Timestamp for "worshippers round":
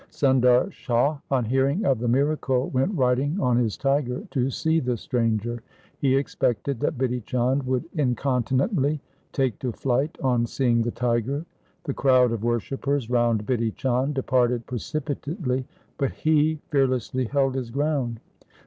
12.43-13.45